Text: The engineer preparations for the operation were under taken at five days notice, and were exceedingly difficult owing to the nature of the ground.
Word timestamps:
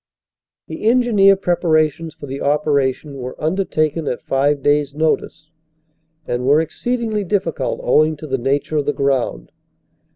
The 0.65 0.85
engineer 0.89 1.35
preparations 1.35 2.15
for 2.15 2.25
the 2.25 2.41
operation 2.41 3.17
were 3.17 3.35
under 3.39 3.63
taken 3.63 4.07
at 4.07 4.23
five 4.23 4.63
days 4.63 4.95
notice, 4.95 5.51
and 6.25 6.43
were 6.43 6.59
exceedingly 6.59 7.23
difficult 7.23 7.79
owing 7.83 8.15
to 8.17 8.25
the 8.25 8.39
nature 8.39 8.77
of 8.77 8.87
the 8.87 8.93
ground. 8.93 9.51